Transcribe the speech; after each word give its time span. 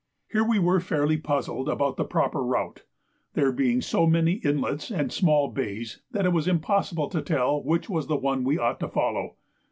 Here 0.31 0.43
we 0.43 0.57
were 0.57 0.79
fairly 0.79 1.17
puzzled 1.17 1.69
about 1.69 1.95
the 1.95 2.03
proper 2.03 2.43
route, 2.43 2.85
there 3.35 3.51
being 3.51 3.81
so 3.81 4.07
many 4.07 4.41
inlets 4.43 4.89
and 4.89 5.11
small 5.11 5.49
bays 5.49 6.01
that 6.09 6.25
it 6.25 6.33
was 6.33 6.47
impossible 6.47 7.07
to 7.09 7.21
tell 7.21 7.61
which 7.63 7.87
was 7.87 8.07
the 8.07 8.17
one 8.17 8.43
we 8.43 8.57
ought 8.57 8.79
to 8.79 8.87
follow. 8.87 9.35